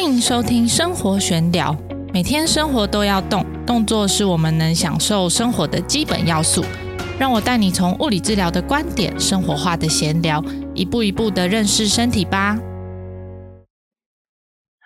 [0.00, 1.76] 欢迎收听生活玄聊。
[2.14, 6.64] 每天生活都要动，动作是我们能享受生活的基本要素。
[7.18, 10.40] 让我带你从物理治疗的观点，生活化的闲聊，
[10.72, 12.56] 一步一步的认识身体吧。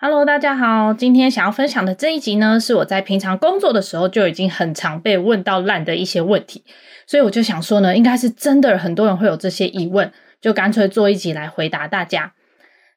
[0.01, 6.63] Hello，大家好，今天想要分享的这一集呢，是我在平常工作的时候就已经很常被问到烂的一些问题，
[7.05, 10.11] 所以我就想说呢，应该是真的很多人会有这些疑问，
[10.41, 12.33] 就干脆做一集来回答大家。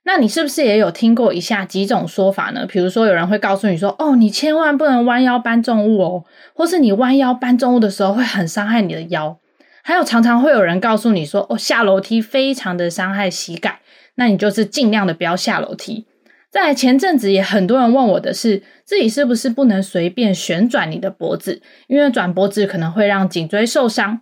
[0.08, 2.64] 那你是不是也有听过以下几种说法呢？
[2.64, 6.24] 比如说，有人会告诉你说：“哦，你千万不能弯腰搬重物哦，
[6.54, 9.36] 或是你弯腰搬重物的时候会很伤害你的腰。”
[9.82, 13.80] 还有常常会有人告诉你说：“哦，下楼梯非常的伤害膝盖，
[14.14, 16.06] 那你就是尽量的不要下楼梯。”
[16.48, 24.20] 在前阵子也很多人问我的是，自己是不是不能随便旋转你的脖子，因为转脖子可能会让颈椎受伤。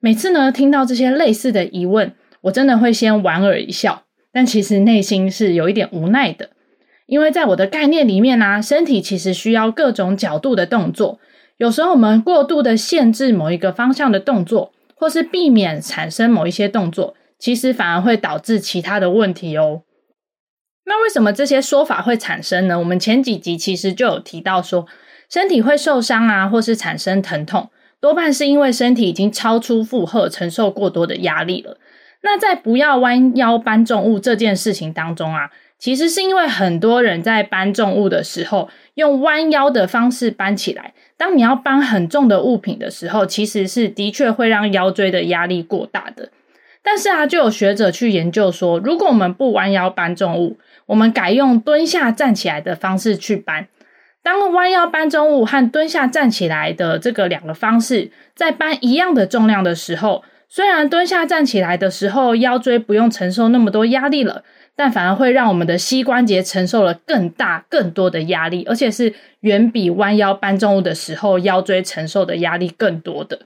[0.00, 4.02] 每次呢听到这些类似的疑问，我真的会先莞尔一笑。
[4.32, 6.50] 但其实内心是有一点无奈的，
[7.06, 11.18] 因为在我的概念里面呢，身体其实需要各种角度的动作。
[11.56, 19.82] 有时候我们过度的限制某一个方向的动作，或是避免产生某一些动作，其实反而会导致其他的问题哦。
[20.86, 22.78] 那为什么这些说法会产生呢？
[22.78, 24.86] 我们前几集其实就有提到说，
[25.28, 27.68] 身体会受伤啊，或是产生疼痛，
[28.00, 31.76] 多半是因为身体已经超出负荷，承受过多的压力了。
[32.22, 40.92] 那在不要弯腰搬重物这件事情当中啊，其实是因为很多人在搬重物的时候用弯腰的方式搬起来。
[41.16, 46.30] 当你要搬很重的物品的时候，其实是的确会让腰椎的压力过大的。
[46.82, 53.68] 但是啊，就有学者去研究说，如果我们不弯腰搬重物，我们改用蹲下站起来的方式去搬，
[54.22, 60.22] 当弯腰搬重物和蹲下站起来的这个两个方式在搬一样的重量的时候。
[60.52, 64.42] 虽然蹲下站起来的时候，腰椎不用承受那么多压力了，
[64.74, 73.42] 但反而会让我们的膝关节承受了更大、更多的压力，而且是远比弯腰搬重物的时候腰椎承受的压力更多的。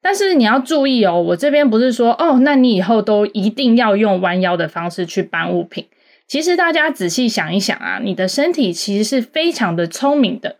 [0.00, 5.88] 但是你要注意哦，我这边不是说哦，那你以后都一定要用弯腰的方式去搬物品。
[6.26, 10.56] 其实大家仔细想一想啊，你的身体其实是非常的聪明的，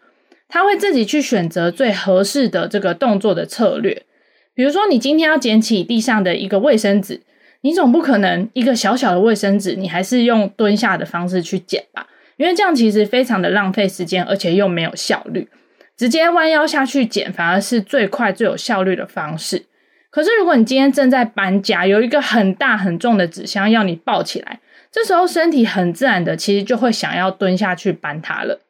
[0.47, 4.03] 它会自己去选择最合适的这个动作的策略。
[4.54, 7.20] 比如说，你今天要捡起地上的一个卫生纸，
[7.62, 12.06] 你总不可能一个小小的卫生纸，你还是用蹲下的方式去捡吧？
[12.37, 15.48] 因为这样其实非常的浪费时间，而且又没有效率。
[15.97, 19.66] 直接弯腰下去捡，反而是最快最有效率的方式。
[20.10, 24.60] 可是，如果你今天正在搬家，有一个很大很重的纸箱要你抱起来，
[24.91, 28.60] 这时候身体很自然的，其实就会想要蹲下去搬它了。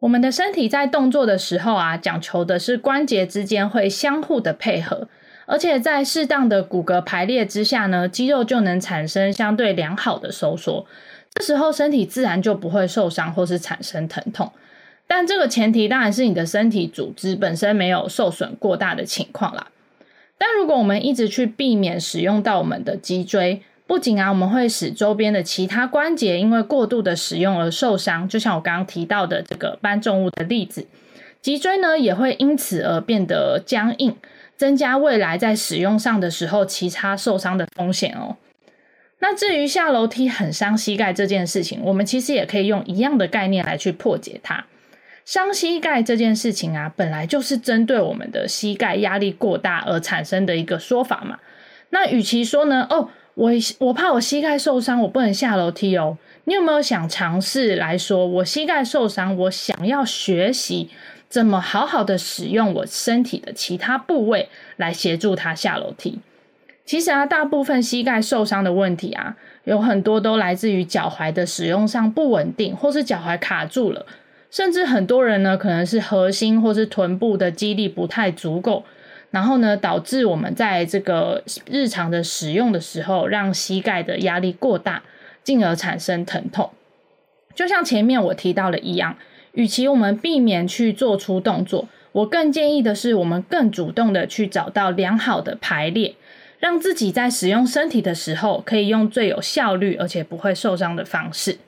[0.00, 5.08] 我们的身体在动作的时候啊，讲求的是关节之间会相互的配合，
[5.46, 10.86] 而且在适当的骨骼排列之下呢，肌肉就能产生相对良好的收缩，
[11.32, 14.52] 这时候身体自然就不会受伤或是产生疼痛。
[15.06, 19.68] 但这个前提当然是你的身体组织本身没有受损过大的情况啦。
[20.36, 30.88] 但如果我们一直去避免使用到我们的脊椎，不仅啊，我们会使周边的其他关节因为过度的使用而受伤，就像我刚刚提到的这个搬重物的例子，
[31.40, 34.16] 脊椎呢也会因此而变得僵硬，
[34.56, 38.36] 增加未来在使用上的时候其他受伤的风险哦。
[39.20, 44.66] 那至于下楼梯很伤膝盖这件事情，我们其实也可以用一样的概念来去破解它。
[45.24, 51.38] 伤膝盖这件事情啊，本来就是针对我们的膝盖压力过大而产生的一个说法嘛。
[51.90, 53.10] 那与其说呢，哦。
[53.36, 56.16] 我我怕我膝盖受伤，我不能下楼梯哦。
[56.44, 60.88] 你有没有想尝试来说，我膝盖受伤，我想要学习
[61.28, 66.18] 怎么好好的使用我身体的其他部位来协助他下楼梯？
[66.86, 74.06] 其实啊，大部分膝盖受伤的问题啊，有很多都来自于脚踝的使用上不稳定，或是脚踝卡住了，
[74.50, 78.84] 甚至很多人呢，可能是核心或是臀部的肌力不太足够。
[79.30, 85.02] 然后呢，导致我们在这个日常的使用的时候，让膝盖的压力过大，
[85.42, 86.70] 进而产生疼痛。
[87.54, 89.16] 就像前面我提到的一样，
[89.52, 96.14] 与其我们避免去做出动作，我更建议的是，我们更主动的去找到良好的排列，
[96.58, 101.58] 让自己在使用身体的时候，可以用最有效率而且不会受伤的方式。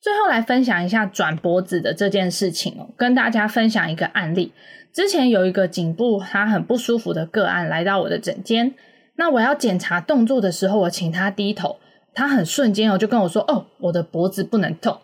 [0.00, 4.52] 最后来分享一下转脖子的这件事情哦，跟大家分享一个案例。
[4.98, 8.74] 之前有一个颈部他很不舒服的个案来到我的诊间，
[9.14, 11.76] 那我要检查动作的时候，我请他低头，
[12.12, 14.98] 他很瞬间哦就跟我说：“哦，我的脖子不能动。”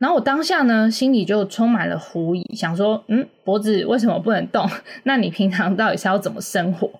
[0.00, 4.66] 然后我当下呢心里就充满了狐疑，想说：“嗯，脖子为什么不能动？
[5.04, 6.90] 那你平常到底是要怎么生活？”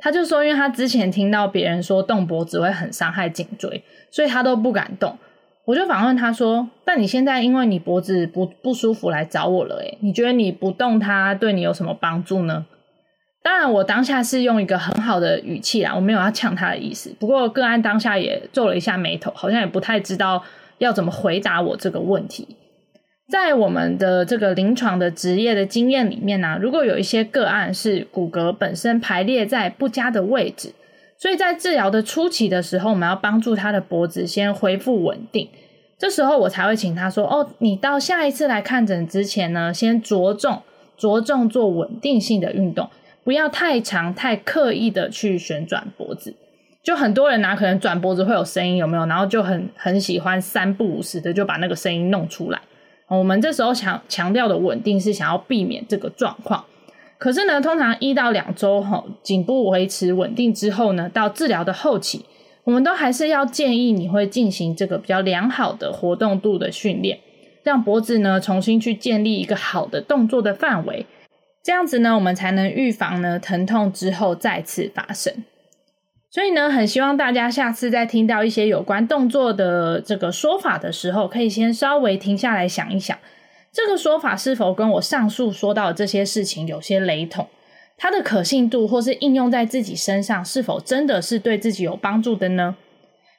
[0.00, 5.18] 他就说：“因为他之前听到别人说动脖子会很伤害颈椎，所以他都不敢动。”
[5.70, 12.66] 我就反问他说：“但你现在因为你脖子不不舒服来找我了，诶你觉得你不动它对你有什么帮助呢？”
[13.40, 17.14] 当然，我当下是用一个很好的语气啦，我没有要呛他的意思。
[17.20, 20.42] 不过个案当下也皱了一下眉头，好像也不太知道
[20.78, 22.56] 要怎么回答我这个问题。
[23.30, 30.72] 在我们的这个临床的职业的经验里面呢，如果有一些个案是骨骼本身排列在不佳的位置，
[31.20, 35.50] 所以在治疗的初期的时候，我们要帮助他的脖子先恢复稳定。
[35.98, 40.62] 这时候我才会请他说：“哦，你到下一次来看诊之前呢，先着重
[40.96, 42.88] 着重做稳定性的运动。”
[43.22, 46.34] 不要太长、太刻意的去旋转脖子，
[46.82, 49.04] 就很多人拿可能转脖子会有声音，有没有？
[49.04, 52.58] 然后就很很喜欢三不五时的就把那个声音弄出来。
[53.08, 56.64] 我们这时候强强调的稳定是想要避免这个状况。
[57.20, 62.24] 可是呢，通常一到两周哈，颈部维持稳定之后呢，到治疗的后期，
[62.64, 67.20] 我们都还是要建议你会进行这个比较良好的活动度的训练，
[67.62, 71.04] 让脖子呢重新去建立一个好的动作的范围。
[71.62, 75.44] 这样子呢，我们才能预防呢疼痛之后再次发生。
[76.30, 83.18] 所以呢，很希望大家下次在听到一些有关动作的这个说法的时候，可以先稍微停下来想一想，
[83.72, 87.48] 这个说法是否跟我上述说到的这些事情有些雷同？
[87.96, 92.76] 它的可信度或是应用在自己身上，是否真的是对自己有帮助的呢？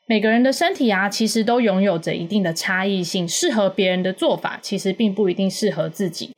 [0.06, 6.36] 每个人的身体啊，其实都拥有着一定的差异性，适合别人的做法，其实并不一定适合自己。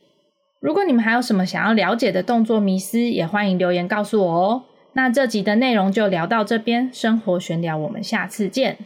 [0.60, 4.64] 如果你们还有什么想要了解的动作迷思，也欢迎留言告诉我哦。
[4.94, 8.78] 那这集的内容就聊到这边，生活玄聊，我们下次见。